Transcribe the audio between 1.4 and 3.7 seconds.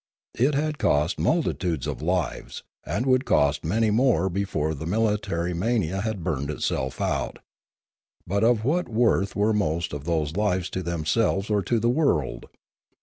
tudes of lives, and would cost